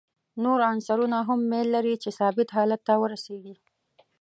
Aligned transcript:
نور 0.43 0.59
عنصرونه 0.71 1.17
هم 1.27 1.39
میل 1.51 1.67
لري 1.75 1.95
چې 2.03 2.09
ثابت 2.19 2.47
حالت 2.55 2.81
ته 2.87 2.93
ورسیږي. 3.03 3.55